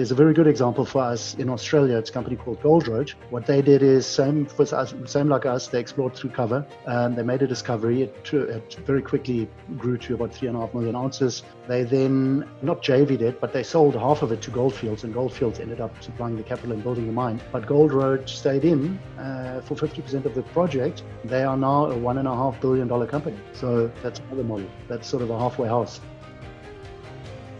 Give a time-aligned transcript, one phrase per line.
[0.00, 1.98] There's a very good example for us in Australia.
[1.98, 3.12] It's a company called Gold Road.
[3.28, 5.68] What they did is same for us, same like us.
[5.68, 6.66] They explored through cover.
[6.86, 8.04] Um, they made a discovery.
[8.04, 11.42] It, it, very quickly grew to about three and a half million ounces.
[11.68, 15.12] They then not JV'd it, but they sold half of it to Gold Fields, and
[15.12, 17.38] Gold Fields ended up supplying the capital and building the mine.
[17.52, 21.02] But Gold Road stayed in uh, for 50% of the project.
[21.26, 23.36] They are now a one and a half billion dollar company.
[23.52, 24.70] So that's another model.
[24.88, 26.00] That's sort of a halfway house.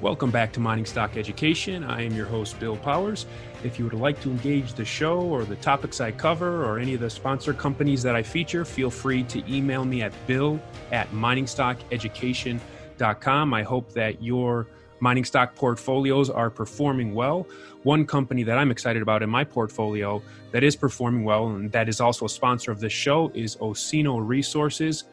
[0.01, 1.85] Welcome back to Mining Stock Education.
[1.85, 3.27] I am your host, Bill Powers.
[3.63, 6.95] If you would like to engage the show or the topics I cover or any
[6.95, 10.59] of the sponsor companies that I feature, feel free to email me at bill
[10.91, 13.53] at miningstockeducation.com.
[13.53, 14.69] I hope that your
[15.01, 17.47] mining stock portfolios are performing well.
[17.83, 21.91] One company that I'm excited about in my portfolio that is performing well and that
[21.91, 25.05] is also a sponsor of this show is Osino Resources.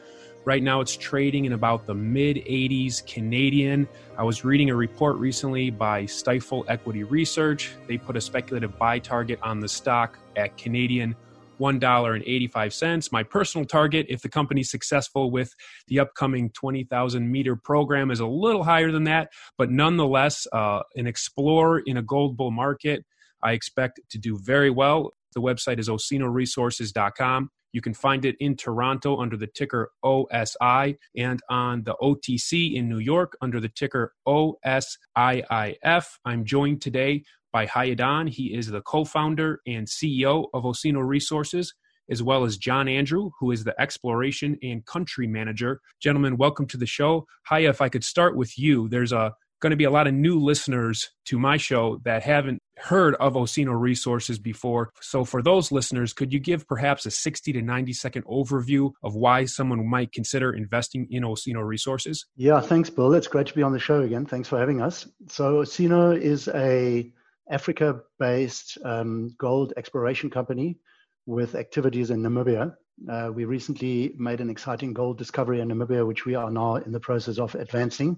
[0.48, 3.86] Right now, it's trading in about the mid 80s Canadian.
[4.18, 7.74] I was reading a report recently by Stifel Equity Research.
[7.86, 11.18] They put a speculative buy target on the stock at Canadian
[11.60, 13.12] $1.85.
[13.12, 15.54] My personal target, if the company's successful with
[15.90, 21.08] the upcoming 20,000 meter program, is a little higher than that, but nonetheless, uh, an
[21.08, 23.04] explorer in a gold bull market.
[23.44, 25.12] I expect to do very well.
[25.34, 27.52] The website is osinoresources.com.
[27.72, 32.90] You can find it in Toronto under the ticker OSI and on the OTC in
[32.90, 36.06] New York under the ticker OSIIF.
[36.26, 38.28] I'm joined today by Heye Daun.
[38.28, 41.74] He is the co founder and CEO of Osino Resources,
[42.10, 45.82] as well as John Andrew, who is the exploration and country manager.
[46.02, 47.26] Gentlemen, welcome to the show.
[47.44, 50.14] Heye, if I could start with you, there's a going to be a lot of
[50.14, 54.92] new listeners to my show that haven't heard of Osino Resources before.
[55.02, 59.16] So, for those listeners, could you give perhaps a 60 to 90 second overview of
[59.16, 62.26] why someone might consider investing in Osino Resources?
[62.36, 63.14] Yeah, thanks, Bill.
[63.14, 64.26] It's great to be on the show again.
[64.26, 65.08] Thanks for having us.
[65.30, 67.12] So, Osino is a
[67.50, 70.80] Africa-based um, gold exploration company
[71.26, 72.76] with activities in Namibia.
[73.10, 76.92] Uh, we recently made an exciting gold discovery in Namibia, which we are now in
[76.92, 78.18] the process of advancing.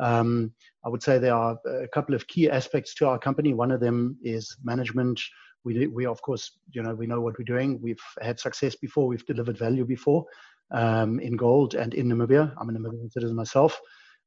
[0.00, 0.52] Um,
[0.84, 3.54] I would say there are a couple of key aspects to our company.
[3.54, 5.20] One of them is management.
[5.64, 7.80] We, we of course, you know, we know what we're doing.
[7.82, 9.06] We've had success before.
[9.06, 10.24] We've delivered value before
[10.70, 12.54] um, in gold and in Namibia.
[12.58, 13.80] I'm a Namibian citizen myself.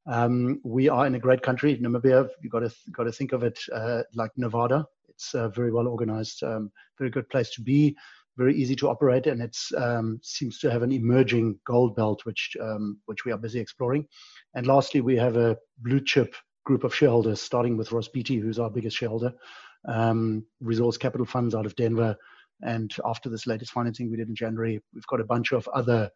[0.08, 2.28] Um, we are in a great country, Namibia.
[2.42, 4.86] You've got to got to think of it uh, like Nevada.
[5.10, 7.96] It's a very well organized, um, very good place to be
[8.38, 12.56] very easy to operate, and it um, seems to have an emerging gold belt, which
[12.62, 14.06] um, which we are busy exploring.
[14.56, 18.60] And lastly, we have a blue chip group of shareholders, starting with Ross Beaty, who's
[18.60, 19.34] our biggest shareholder,
[19.88, 22.16] um, Resource Capital Funds out of Denver.
[22.64, 26.12] And after this latest financing we did in January, we've got a bunch of other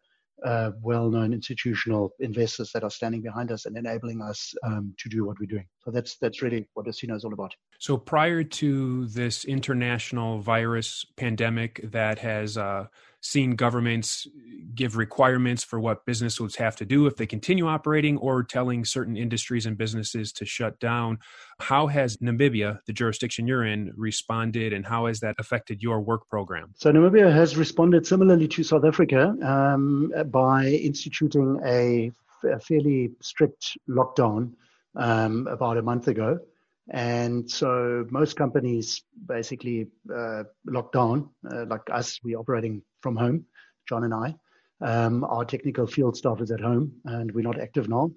[0.46, 5.26] uh, well-known institutional investors that are standing behind us and enabling us um, to do
[5.26, 5.66] what we're doing.
[5.84, 7.52] So that's that's really what Osino is all about.
[7.78, 12.86] So prior to this international virus pandemic that has uh,
[13.26, 14.26] seen governments
[14.74, 19.16] give requirements for what businesses have to do if they continue operating or telling certain
[19.16, 21.18] industries and businesses to shut down.
[21.58, 26.28] How has Namibia, the jurisdiction you're in, responded and how has that affected your work
[26.28, 26.72] program?
[26.76, 32.12] So, Namibia has responded similarly to South Africa um, by instituting a,
[32.44, 34.52] a, fairly strict lockdown
[34.94, 36.38] um, about a month ago.
[36.90, 43.44] And so most companies basically uh, locked down, uh, like us, we're operating from home,
[43.88, 44.36] John and I.
[44.80, 48.10] Um, our technical field staff is at home and we're not active now.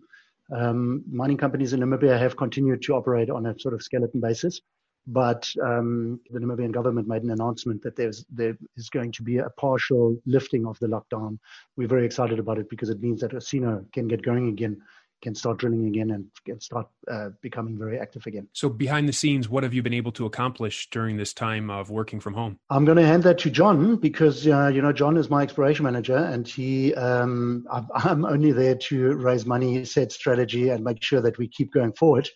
[0.56, 4.62] Um, mining companies in Namibia have continued to operate on a sort of skeleton basis,
[5.08, 9.38] but um, the Namibian government made an announcement that there's, there is going to be
[9.38, 11.38] a partial lifting of the lockdown.
[11.78, 14.81] We're very excited about it because it means that Osino can get going again
[15.22, 18.47] can start drilling again and can start uh, becoming very active again.
[18.53, 21.90] So, behind the scenes, what have you been able to accomplish during this time of
[21.90, 22.59] working from home?
[22.70, 25.84] I'm going to hand that to John because uh, you know John is my exploration
[25.84, 31.22] manager, and he um, I'm only there to raise money, set strategy, and make sure
[31.22, 32.29] that we keep going forward.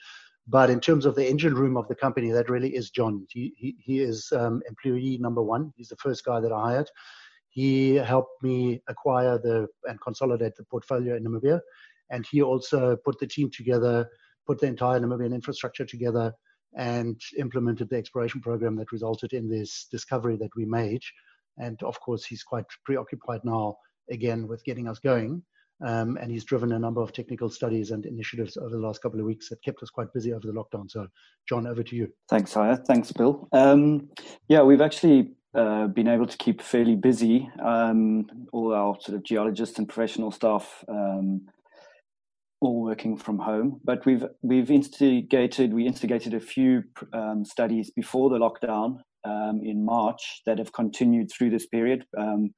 [0.48, 3.25] But in terms of the engine room of the company, that really is John.
[3.30, 5.74] He he, he is um, employee number one.
[5.75, 6.90] He's the first guy that I hired.
[7.50, 11.62] He helped me acquire the and consolidate the portfolio in Namibia
[12.10, 14.08] and he also put the team together,
[14.46, 16.34] put the entire Namibian infrastructure together,
[16.76, 21.02] and implemented the exploration program that resulted in this discovery that we made.
[21.58, 23.78] And of course, he's quite preoccupied now
[24.10, 25.44] again with getting us going.
[25.86, 29.20] Um, and he's driven a number of technical studies and initiatives over the last couple
[29.20, 30.90] of weeks that kept us quite busy over the lockdown.
[30.90, 31.08] So,
[31.48, 32.08] John, over to you.
[32.30, 32.78] Thanks, Heye.
[32.88, 33.50] Thanks, Bill.
[33.52, 34.10] Um,
[34.48, 37.50] yeah, we've actually uh, been able to keep fairly busy.
[37.62, 41.50] Um, all our sort of geologists and professional staff um,
[42.63, 43.80] all working from home.
[43.83, 46.83] But we've we've instigated we instigated a few
[47.13, 52.06] um, studies before the lockdown um, in March that have continued through this period.
[52.18, 52.54] Um,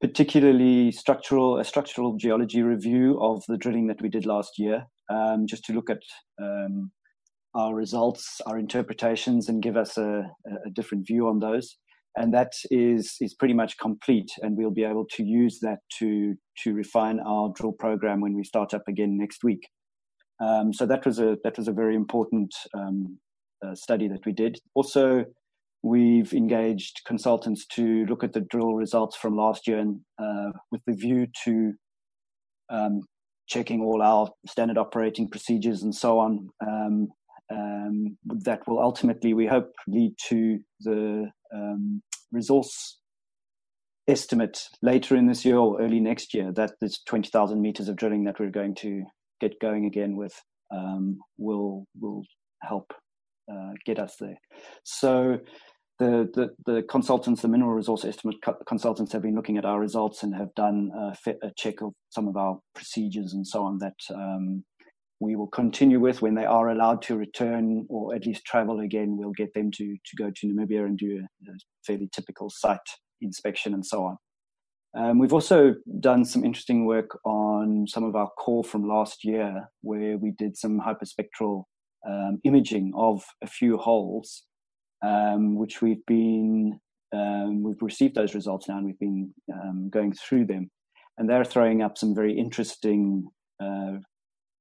[0.00, 5.46] particularly structural a structural geology review of the drilling that we did last year, um,
[5.46, 6.02] just to look at
[6.40, 6.90] um,
[7.54, 10.30] our results, our interpretations, and give us a,
[10.66, 11.78] a, different view on those.
[12.16, 16.34] And that is is pretty much complete, and we'll be able to use that to
[16.64, 19.68] to refine our drill program when we start up again next week.
[20.40, 23.18] Um, so that was a that was a very important um,
[23.64, 24.58] uh, study that we did.
[24.74, 25.26] Also,
[25.86, 30.80] We've engaged consultants to look at the drill results from last year and uh, with
[30.84, 31.74] the view to
[32.70, 33.02] um,
[33.46, 36.48] checking all our standard operating procedures and so on.
[37.50, 42.02] Um, that will ultimately, we hope, lead to the um,
[42.32, 42.98] resource
[44.08, 48.24] estimate later in this year or early next year that this 20,000 meters of drilling
[48.24, 49.02] that we're going to
[49.40, 50.34] get going again with
[50.72, 52.22] um, will will
[52.62, 52.92] help
[53.50, 54.36] uh, get us there.
[54.84, 55.38] So
[55.98, 60.22] the, the, the consultants, the mineral resource estimate consultants, have been looking at our results
[60.22, 63.94] and have done a, a check of some of our procedures and so on that
[64.14, 64.64] um,
[65.20, 69.16] we will continue with when they are allowed to return or at least travel again.
[69.16, 71.54] We'll get them to to go to Namibia and do a, a
[71.86, 72.78] fairly typical site
[73.20, 74.16] inspection and so on.
[74.96, 79.68] Um, we've also done some interesting work on some of our core from last year,
[79.82, 81.64] where we did some hyperspectral
[82.08, 84.44] um, imaging of a few holes
[85.04, 86.80] um, which we've been
[87.12, 90.70] um, we've received those results now, and we've been um, going through them,
[91.18, 93.26] and they're throwing up some very interesting,
[93.62, 93.98] uh,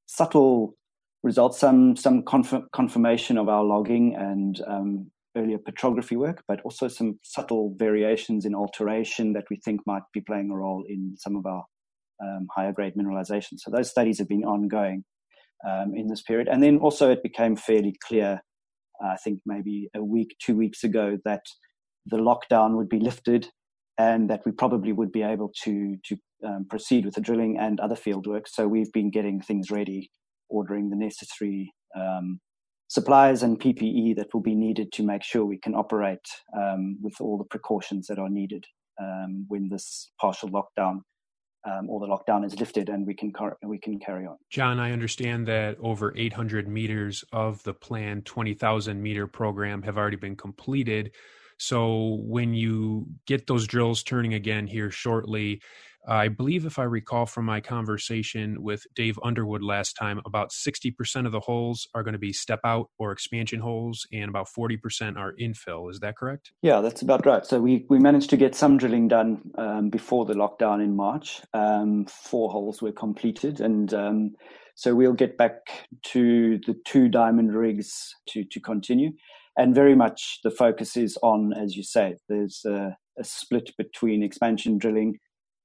[0.06, 0.76] subtle
[1.24, 1.60] results.
[1.60, 7.20] Some some conf- confirmation of our logging and um, earlier petrography work, but also some
[7.24, 11.46] subtle variations in alteration that we think might be playing a role in some of
[11.46, 11.64] our
[12.24, 13.58] um, higher grade mineralization.
[13.58, 15.04] So those studies have been ongoing
[15.68, 18.42] um, in this period, and then also it became fairly clear
[19.02, 21.44] I think maybe a week, two weeks ago, that
[22.06, 23.50] the lockdown would be lifted
[23.98, 27.80] and that we probably would be able to to um, proceed with the drilling and
[27.80, 28.48] other field work.
[28.48, 30.12] So we've been getting things ready,
[30.50, 32.40] ordering the necessary um,
[32.88, 36.26] supplies and PPE that will be needed to make sure we can operate
[36.58, 38.66] um, with all the precautions that are needed
[39.02, 41.02] um, when this partial lockdown
[41.68, 44.38] um, or the lockdown is lifted and we can car- we can carry on.
[44.52, 50.18] John, I understand that over 800 meters of the planned 20,000 meter program have already
[50.18, 51.12] been completed.
[51.58, 55.62] So when you get those drills turning again here shortly,
[56.08, 61.26] I believe, if I recall from my conversation with Dave Underwood last time, about 60%
[61.26, 65.18] of the holes are going to be step out or expansion holes, and about 40%
[65.18, 65.90] are infill.
[65.90, 66.52] Is that correct?
[66.62, 67.46] Yeah, that's about right.
[67.46, 71.42] So we, we managed to get some drilling done um, before the lockdown in March.
[71.54, 74.36] Um, four holes were completed, and um,
[74.76, 79.12] so we'll get back to the two diamond rigs to, to continue.
[79.58, 84.22] And very much the focus is on, as you say, there's a, a split between
[84.22, 85.18] expansion drilling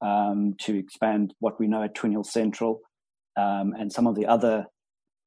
[0.03, 2.81] um, to expand what we know at Twin Hill Central
[3.37, 4.67] um, and some of the other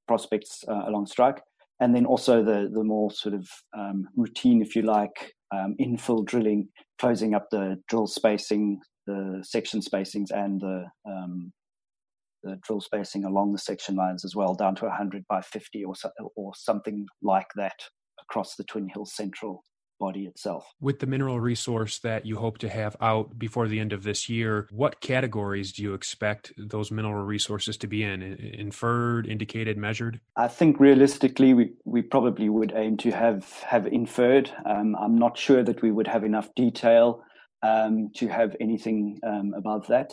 [0.07, 1.41] prospects uh, along strike.
[1.79, 3.47] And then also the, the more sort of
[3.77, 6.69] um, routine, if you like, um, infill drilling,
[6.99, 11.51] closing up the drill spacing, the section spacings, and the, um,
[12.43, 15.95] the drill spacing along the section lines as well, down to 100 by 50 or,
[15.95, 17.79] so, or something like that
[18.21, 19.63] across the Twin Hill Central
[20.03, 20.63] body itself.
[20.81, 24.27] With the mineral resource that you hope to have out before the end of this
[24.27, 28.21] year, what categories do you expect those mineral resources to be in?
[28.21, 30.19] Inferred, indicated, measured?
[30.35, 33.41] I think realistically, we, we probably would aim to have,
[33.73, 34.51] have inferred.
[34.65, 37.23] Um, I'm not sure that we would have enough detail
[37.61, 40.09] um, to have anything um, above that.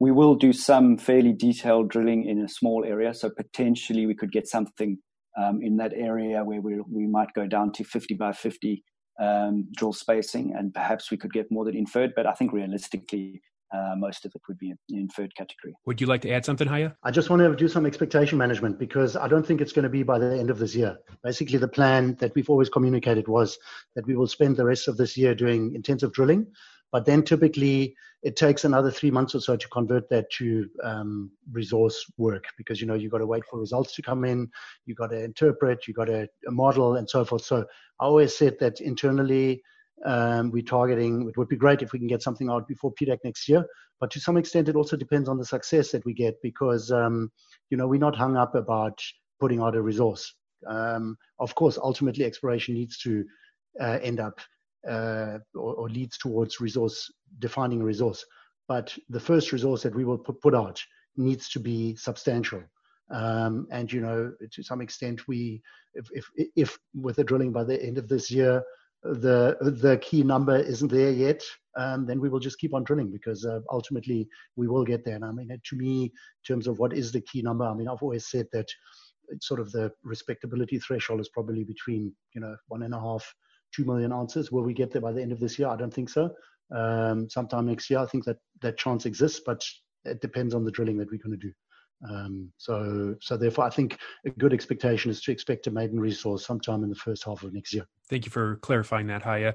[0.00, 4.32] We will do some fairly detailed drilling in a small area, so potentially we could
[4.32, 4.98] get something
[5.38, 8.82] um, in that area where we, we might go down to 50 by 50
[9.20, 12.12] um, drill spacing, and perhaps we could get more than inferred.
[12.14, 13.42] But I think realistically,
[13.74, 15.74] uh, most of it would be in inferred category.
[15.86, 16.92] Would you like to add something, Heye?
[17.02, 19.88] I just want to do some expectation management because I don't think it's going to
[19.88, 20.98] be by the end of this year.
[21.22, 23.58] Basically, the plan that we've always communicated was
[23.94, 26.46] that we will spend the rest of this year doing intensive drilling
[26.92, 31.30] but then typically it takes another three months or so to convert that to um,
[31.52, 34.48] resource work because you know you've got to wait for results to come in,
[34.84, 37.44] you've got to interpret, you've got to model and so forth.
[37.44, 37.64] So
[38.00, 39.62] I always said that internally
[40.04, 41.28] um, we're targeting.
[41.28, 43.64] It would be great if we can get something out before PDAC next year,
[44.00, 47.30] but to some extent it also depends on the success that we get because um,
[47.70, 49.00] you know we're not hung up about
[49.40, 50.34] putting out a resource.
[50.66, 53.24] Um, of course, ultimately exploration needs to
[53.80, 54.40] uh, end up
[54.88, 58.24] uh, or, or, leads towards resource defining resource.
[58.68, 60.82] But the first resource that we will put, put out
[61.16, 62.62] needs to be substantial.
[63.10, 65.62] Um, and you know, to some extent, we
[65.94, 68.62] if, if if with the drilling by the end of this year,
[69.02, 71.42] the the key number isn't there yet,
[71.76, 75.14] um, then we will just keep on drilling because uh, ultimately we will get there.
[75.14, 76.10] And I mean, to me, in
[76.46, 78.68] terms of what is the key number, I mean, I've always said that
[79.40, 83.34] sort of the respectability threshold is probably between you know one and a half,
[83.74, 84.52] two million ounces.
[84.52, 85.68] Will we get there by the end of this year?
[85.68, 86.30] I don't think so.
[86.74, 89.62] Um, sometime next year, I think that that chance exists, but
[90.04, 91.52] it depends on the drilling that we're going to do.
[92.08, 96.44] Um, so, so therefore, I think a good expectation is to expect a maiden resource
[96.44, 97.86] sometime in the first half of next year.
[98.10, 99.54] Thank you for clarifying that, Heye.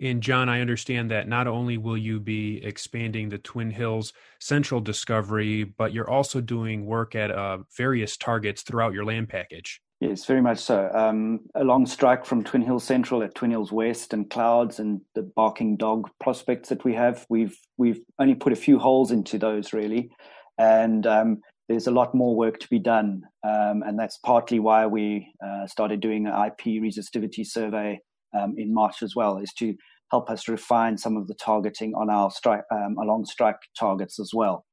[0.00, 4.80] And John, I understand that not only will you be expanding the Twin Hills Central
[4.80, 9.81] discovery, but you're also doing work at uh, various targets throughout your land package.
[10.02, 10.90] Yes, very much so.
[10.92, 15.22] Um, long strike from Twin Hills Central at Twin Hills West and Clouds and the
[15.22, 19.72] Barking Dog prospects that we have, we've we've only put a few holes into those
[19.72, 20.10] really,
[20.58, 24.88] and um, there's a lot more work to be done, um, and that's partly why
[24.88, 28.00] we uh, started doing an IP resistivity survey
[28.36, 29.72] um, in March as well, is to
[30.10, 34.32] help us refine some of the targeting on our strike um, along strike targets as
[34.34, 34.64] well,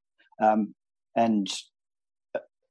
[0.41, 0.73] um,
[1.15, 1.47] and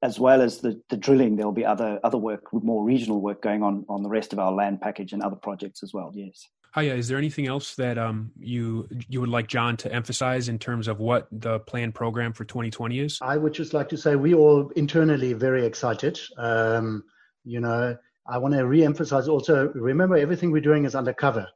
[0.03, 3.63] as well as the, the drilling, there'll be other other work, more regional work going
[3.63, 6.13] on on the rest of our land package and other projects as well.
[6.15, 6.47] Yes.
[6.73, 10.59] Heye, is there anything else that um, you you would like John to emphasize in
[10.59, 13.19] terms of what the planned program for 2020 is?
[13.23, 16.21] I would just like to say we all internally very excited.
[16.37, 17.05] Um,
[17.45, 17.97] you know,
[18.29, 19.73] I want to re-emphasize also.
[19.75, 21.49] Remember, everything we're doing is undercover.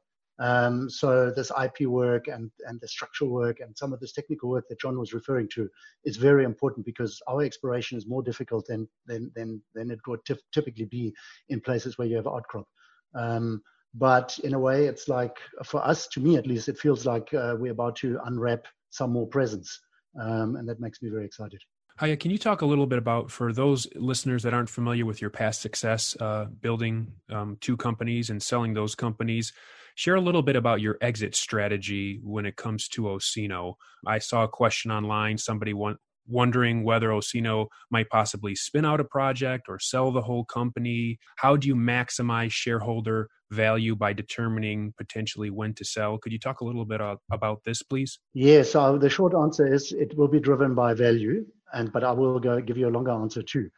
[0.43, 4.49] Um, so this IP work and and the structural work and some of this technical
[4.49, 5.69] work that John was referring to
[6.03, 10.19] is very important because our exploration is more difficult than than than than it would
[10.53, 11.13] typically be
[11.47, 12.67] in places where you have outcrop.
[13.15, 13.61] Um,
[13.93, 17.31] but in a way, it's like, for us, to me at least, it feels like
[17.33, 19.79] uh, we're about to unwrap some more presents.
[20.19, 21.61] Um, and that makes me very excited.
[21.97, 25.21] Heye, can you talk a little bit about, for those listeners that aren't familiar with
[25.21, 29.53] your past success uh, building um, two companies and selling those companies,
[29.95, 33.75] share a little bit about your exit strategy when it comes to Osino.
[34.05, 35.37] I saw a question online.
[35.37, 35.97] Somebody want,
[36.27, 41.19] wondering whether Osino might possibly spin out a project or sell the whole company.
[41.37, 46.17] How do you maximize shareholder value by determining potentially when to sell?
[46.17, 48.19] Could you talk a little bit about this, please?
[48.33, 48.71] Yes.
[48.71, 52.39] So the short answer is it will be driven by value, and but I will
[52.39, 53.69] go give you a longer answer too,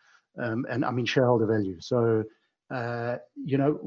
[0.41, 1.77] um, and I mean shareholder value.
[1.79, 2.23] So
[2.73, 3.79] uh, you know.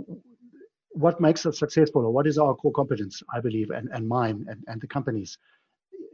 [1.04, 4.46] What makes us successful, or what is our core competence, I believe, and, and mine
[4.48, 5.38] and, and the companies?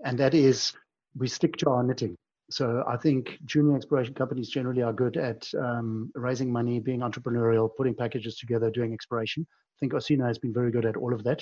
[0.05, 0.73] And that is
[1.17, 2.17] we stick to our knitting
[2.51, 7.71] so I think junior exploration companies generally are good at um, raising money, being entrepreneurial,
[7.77, 9.47] putting packages together, doing exploration.
[9.49, 11.41] I think Osino has been very good at all of that.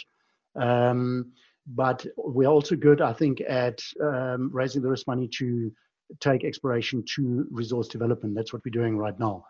[0.54, 1.32] Um,
[1.66, 5.72] but we're also good, I think, at um, raising the risk money to
[6.20, 8.34] take exploration to resource development.
[8.34, 9.44] That's what we're doing right now.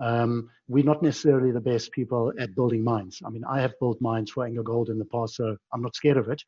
[0.00, 3.22] Um, we're not necessarily the best people at building mines.
[3.24, 6.18] I mean, I have built mines for AngloGold in the past, so I'm not scared
[6.18, 6.42] of it.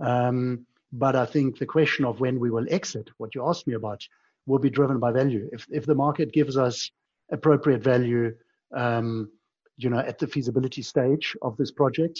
[0.00, 3.74] Um, but I think the question of when we will exit, what you asked me
[3.74, 4.02] about,
[4.46, 5.48] will be driven by value.
[5.52, 6.90] If if the market gives us
[7.30, 8.34] appropriate value,
[8.74, 9.30] um,
[9.76, 12.18] you know, at the feasibility stage of this project,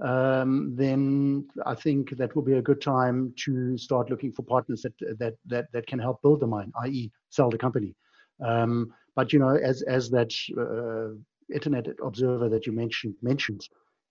[0.00, 4.82] um, then I think that will be a good time to start looking for partners
[4.82, 7.94] that that that that can help build the mine, i.e., sell the company.
[8.40, 11.14] Um, but you know, as as that uh,
[11.54, 13.68] internet observer that you mentioned mentions,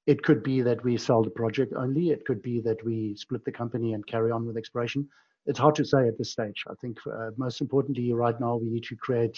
[0.08, 2.10] it could be that we sell the project only.
[2.10, 5.08] It could be that we split the company and carry on with exploration.
[5.46, 6.64] It's hard to say at this stage.
[6.68, 9.38] I think uh, most importantly, right now, we need to create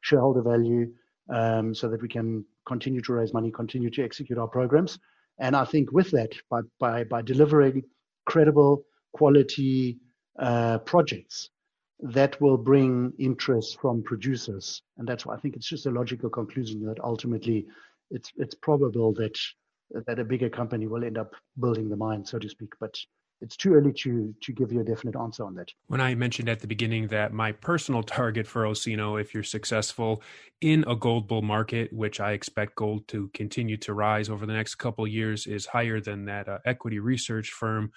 [0.00, 0.92] shareholder value
[1.32, 4.98] um, so that we can continue to raise money, continue to execute our programs.
[5.38, 7.82] And I think with that, by, by, by delivering
[8.26, 9.98] credible, quality
[10.38, 11.50] uh, projects,
[12.00, 14.82] that will bring interest from producers.
[14.98, 17.66] And that's why I think it's just a logical conclusion that ultimately
[18.10, 19.38] it's, it's probable that
[20.06, 22.72] that a bigger company will end up building the mine, so to speak.
[22.80, 22.96] But
[23.40, 25.70] it's too early to to give you a definite answer on that.
[25.86, 30.22] When I mentioned at the beginning that my personal target for Osino, if you're successful
[30.60, 34.52] in a gold bull market, which I expect gold to continue to rise over the
[34.52, 37.92] next couple years, is higher than that uh, equity research firm.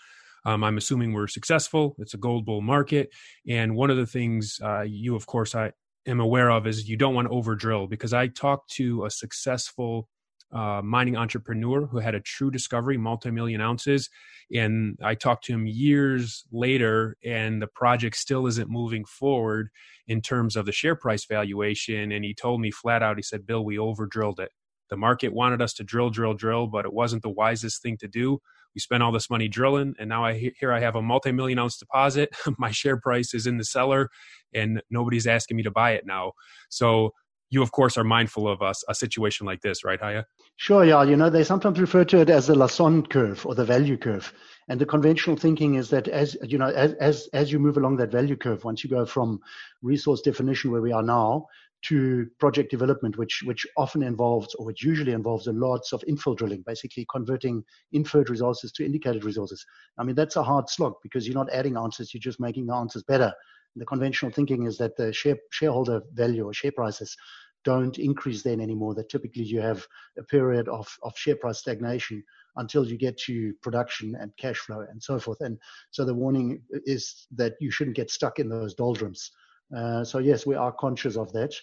[0.48, 1.96] Um, I'm assuming we're successful.
[2.00, 3.10] It's a gold bull market,
[3.48, 5.74] and one of the things uh, you, of course, I
[6.08, 9.10] am aware of is you don't want to over drill because I talked to a
[9.12, 10.08] successful
[10.54, 14.10] uh, mining entrepreneur who had a true discovery, multi-million ounces.
[14.54, 19.68] And I talked to him years later, and the project still isn't moving forward
[20.08, 22.14] in terms of the share price valuation.
[22.14, 24.52] And he told me flat out, he said, Bill, we over drilled it.
[24.90, 28.08] The market wanted us to drill, drill, drill, but it wasn't the wisest thing to
[28.08, 28.40] do.
[28.78, 31.80] You spend all this money drilling, and now I here I have a multi-million ounce
[31.80, 32.30] deposit.
[32.60, 34.12] My share price is in the cellar,
[34.54, 36.34] and nobody's asking me to buy it now.
[36.70, 37.14] So
[37.50, 40.24] you of course are mindful of a, a situation like this, right, Heye?
[40.58, 41.02] Sure, yeah.
[41.02, 44.32] You know, they sometimes refer to it as the Lassonde curve or the value curve.
[44.68, 47.98] And the conventional thinking is that as you know, as as as you move along
[47.98, 49.40] that value curve, once you go from
[49.82, 51.48] resource definition where we are now
[51.84, 56.36] to project development, which which often involves or which usually involves a lots of infill
[56.36, 59.66] drilling, basically converting inferred resources to indicated resources.
[59.98, 62.74] I mean, that's a hard slog because you're not adding answers, you're just making the
[62.74, 63.32] answers better.
[63.76, 67.16] The conventional thinking is that the share, shareholder value or share prices
[67.64, 68.96] don't increase then anymore.
[68.96, 69.86] That typically you have
[70.18, 72.24] a period of, of share price stagnation
[72.56, 75.42] until you get to production and cash flow and so forth.
[75.42, 75.60] And
[75.92, 79.32] so the warning is that you shouldn't get stuck in those doldrums.
[79.76, 81.54] Uh, so yes, we are conscious of that.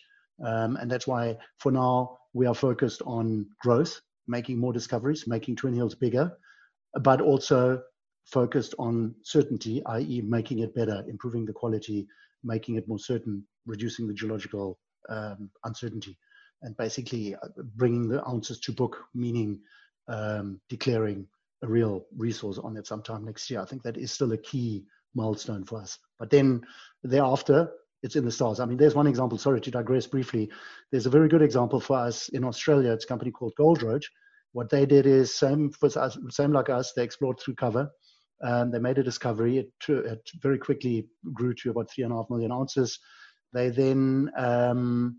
[0.45, 5.57] Um, and that's why for now we are focused on growth, making more discoveries, making
[5.57, 6.33] Twin Hills bigger,
[7.03, 7.83] but also
[8.25, 12.07] focused on certainty, i.e., making it better, improving the quality,
[12.43, 16.19] making it more certain, reducing the geological um, uncertainty,
[16.63, 19.61] and basically uh, bringing the ounces to book, meaning
[20.09, 21.27] um, declaring
[21.63, 23.61] a real resource on it sometime next year.
[23.61, 24.85] I think that is still a key
[25.15, 25.99] milestone for us.
[26.19, 26.67] But then
[27.03, 27.71] thereafter,
[28.05, 28.61] it's in the stars.
[28.61, 29.39] I mean, there's one example.
[29.39, 30.51] Sorry to digress briefly.
[30.93, 32.93] There's a very good example for us in Australia.
[32.93, 33.83] It's a company called Gold.
[34.53, 36.93] What they did is same for us, same like us.
[36.93, 37.91] They explored through cover.
[38.45, 39.59] Um, they made a discovery.
[39.59, 42.99] It, it, very quickly grew to about three and a half million ounces.
[43.55, 45.19] They then um,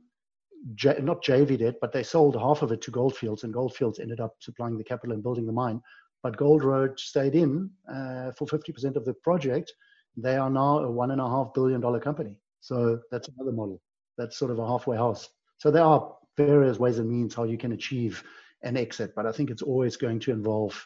[0.75, 3.75] J- not JV'd it, but they sold half of it to Gold Fields, and Gold
[3.75, 5.81] Fields ended up supplying the capital and building the mine.
[6.21, 9.73] But Gold Road stayed in uh, for 50% of the project.
[10.17, 12.37] They are now a one and a half billion dollar company.
[12.65, 13.79] So that's another model.
[14.17, 15.29] That's sort of a halfway house.
[15.59, 18.23] So there are various ways and means how you can achieve
[18.63, 20.83] an exit, but I think it's always going to involve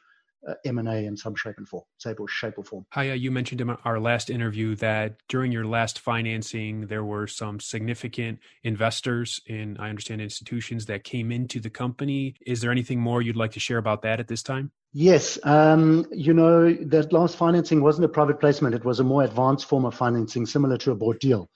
[0.48, 2.86] uh, M&A in some shape and form, shape or, form.
[2.92, 7.62] Heye, you mentioned in our last interview that during your last financing, there were some
[7.62, 12.36] significant investors in, I understand, institutions that came into the company.
[12.46, 14.72] Is there anything more you'd like to share about that at this time?
[14.92, 15.40] Yes.
[15.44, 18.76] Um, you know, that last financing wasn't a private placement.
[18.76, 21.50] It was a more advanced form of financing, similar to a bought deal.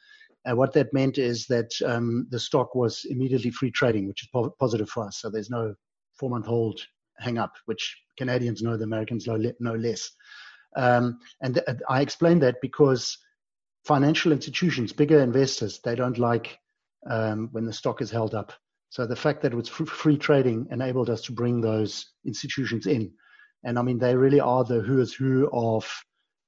[0.46, 4.30] And what that meant is that um, the stock was immediately free trading, which is
[4.34, 5.18] po- positive for us.
[5.20, 5.74] So there's no
[6.20, 6.82] four month hold
[7.18, 10.10] hang up, which Canadians know, the Americans know, know less.
[10.76, 13.18] Um, and th- I explained that because
[13.86, 16.58] financial institutions, bigger investors, they don't like
[17.10, 18.54] um, when the stock is held up.
[18.90, 23.12] So the fact that it was free trading enabled us to bring those institutions in.
[23.64, 25.90] And I mean, they really are the who is who of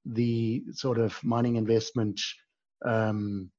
[0.05, 2.21] the sort of mining investment
[2.85, 3.49] um,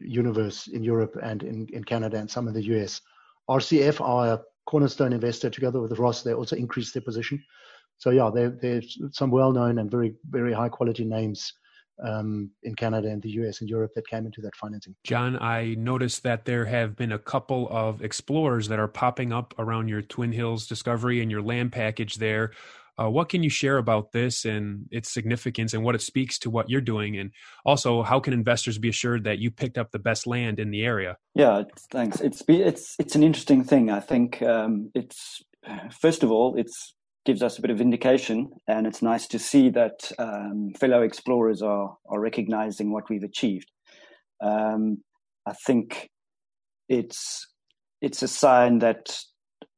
[0.00, 3.00] universe in Europe and in, in Canada and some in the US.
[3.48, 6.22] RCF are a cornerstone investor together with Ross.
[6.22, 7.42] They also increased their position.
[7.98, 11.52] So yeah, there, there's some well-known and very very high quality names
[12.02, 14.94] um, in Canada and the US and Europe that came into that financing.
[15.04, 19.54] John, I noticed that there have been a couple of explorers that are popping up
[19.58, 22.50] around your Twin Hills discovery and your land package there.
[23.00, 26.50] Uh, what can you share about this and its significance and what it speaks to
[26.50, 27.16] what you're doing?
[27.18, 27.32] And
[27.64, 30.84] also, how can investors be assured that you picked up the best land in the
[30.84, 31.16] area?
[31.34, 32.20] Yeah, thanks.
[32.20, 33.90] It's it's it's an interesting thing.
[33.90, 35.42] I think um, it's
[36.00, 39.70] first of all, it's gives us a bit of indication, and it's nice to see
[39.70, 43.70] that um, fellow explorers are are recognizing what we've achieved.
[44.40, 45.02] Um,
[45.46, 46.10] I think
[46.88, 47.48] it's
[48.00, 49.18] it's a sign that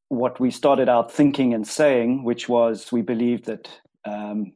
[0.09, 3.69] what we started out thinking and saying, which was we believed that
[4.05, 4.53] um,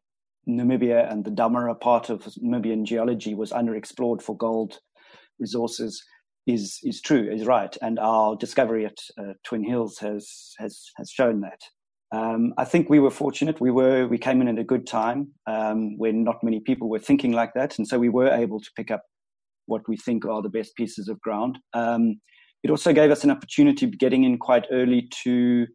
[0.47, 4.79] Namibia and the Damara part of Namibian geology was underexplored for gold
[5.39, 6.03] resources
[6.47, 11.09] is is true, is right, and our discovery at uh, Twin Hills has has has
[11.09, 11.61] shown that.
[12.13, 13.61] Um, I think we were fortunate.
[13.61, 16.99] We were we came in at a good time um, when not many people were
[16.99, 19.03] thinking like that, and so we were able to pick up
[19.67, 21.59] what we think are the best pieces of ground.
[21.73, 22.19] Um,
[22.63, 25.67] it also gave us an opportunity getting in quite early to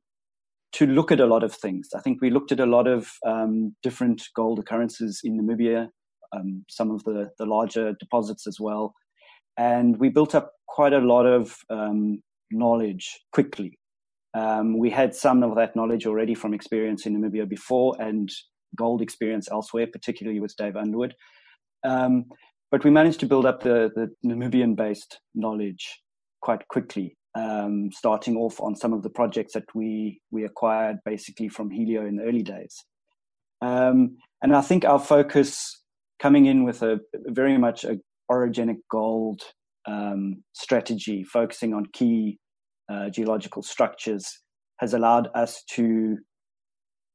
[0.72, 1.88] to look at a lot of things.
[1.96, 5.88] I think we looked at a lot of um, different gold occurrences in Namibia,
[6.32, 8.92] um, some of the, the larger deposits as well.
[9.56, 12.20] And we built up quite a lot of um,
[12.50, 13.78] knowledge quickly.
[14.34, 18.30] Um, we had some of that knowledge already from experience in Namibia before and
[18.76, 21.14] gold experience elsewhere, particularly with Dave Underwood.
[21.84, 22.26] Um,
[22.70, 25.88] but we managed to build up the, the Namibian based knowledge
[26.46, 31.48] quite quickly, um, starting off on some of the projects that we we acquired basically
[31.48, 32.74] from Helio in the early days.
[33.60, 35.82] Um, and I think our focus
[36.22, 37.00] coming in with a
[37.40, 37.98] very much a
[38.30, 39.40] orogenic gold
[39.86, 42.38] um, strategy, focusing on key
[42.92, 44.26] uh, geological structures,
[44.78, 46.16] has allowed us to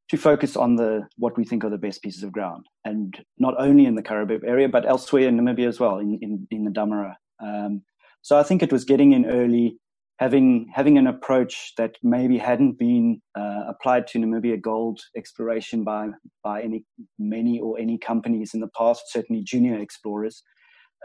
[0.10, 3.56] to focus on the what we think are the best pieces of ground, and not
[3.68, 6.76] only in the Karoo area, but elsewhere in Namibia as well, in in, in the
[6.80, 7.14] Damara.
[7.50, 7.82] Um,
[8.22, 9.78] so I think it was getting in early,
[10.20, 16.10] having having an approach that maybe hadn't been uh, applied to Namibia gold exploration by
[16.44, 16.86] by any
[17.18, 20.44] many or any companies in the past, certainly junior explorers.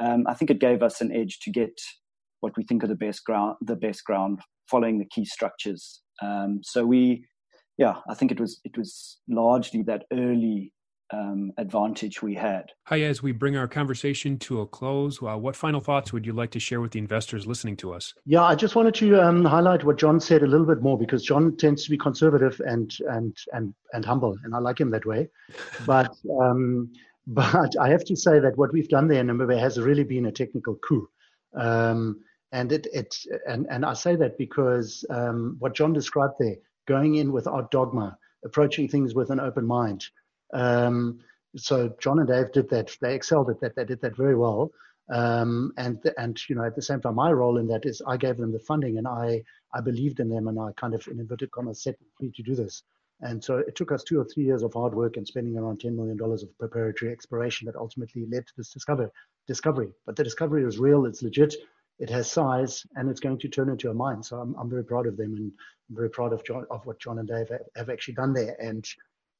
[0.00, 1.72] Um, I think it gave us an edge to get
[2.40, 6.02] what we think are the best ground, the best ground, following the key structures.
[6.22, 7.26] Um, so we
[7.78, 10.72] yeah, I think it was it was largely that early
[11.12, 12.72] um, advantage we had.
[12.84, 16.32] Hi, as we bring our conversation to a close, uh, what final thoughts would you
[16.32, 18.14] like to share with the investors listening to us?
[18.24, 21.22] Yeah, I just wanted to um, highlight what John said a little bit more because
[21.22, 25.06] John tends to be conservative and and and and humble, and I like him that
[25.06, 25.28] way.
[25.86, 26.92] But um,
[27.26, 30.26] but I have to say that what we've done there in Namibia has really been
[30.26, 31.08] a technical coup.
[31.54, 32.20] Um,
[32.52, 33.14] and it, it
[33.48, 38.16] and, and I say that because um, what John described there going in without dogma,
[38.44, 40.06] approaching things with an open mind.
[40.52, 41.20] Um,
[41.56, 42.96] so John and Dave did that.
[43.00, 43.76] They excelled at that.
[43.76, 44.70] They did that very well.
[45.08, 48.16] Um, and and you know at the same time, my role in that is I
[48.16, 51.20] gave them the funding and I I believed in them and I kind of in
[51.20, 52.82] inverted commas set them free to do this.
[53.20, 55.80] And so it took us two or three years of hard work and spending around
[55.80, 59.10] $10 million of preparatory exploration that ultimately led to this discover,
[59.46, 59.90] discovery.
[60.04, 61.54] But the discovery is real, it's legit,
[61.98, 64.22] it has size, and it's going to turn into a mine.
[64.22, 65.34] So I'm, I'm very proud of them.
[65.34, 65.52] And
[65.88, 68.54] I'm very proud of John, of what John and Dave have, have actually done there.
[68.60, 68.86] And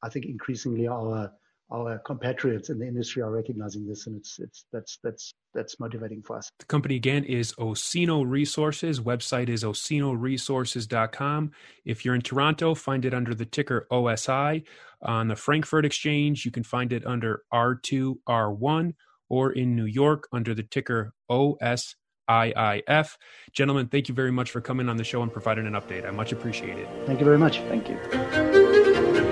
[0.07, 1.33] I think increasingly our
[1.73, 6.23] our compatriots in the industry are recognizing this, and it's it's that's that's that's motivating
[6.23, 6.49] for us.
[6.61, 9.01] The company again is Osino Resources.
[9.01, 11.51] Website is osinoresources.com.
[11.85, 14.63] If you're in Toronto, find it under the ticker OSI.
[15.03, 18.95] On the Frankfurt Exchange, you can find it under R2R1,
[19.29, 21.97] or in New York under the ticker OS.
[22.29, 23.17] IIF.
[23.53, 26.05] Gentlemen, thank you very much for coming on the show and providing an update.
[26.05, 26.89] I much appreciate it.
[27.07, 27.61] Thank you very much.
[27.61, 28.56] Thank you.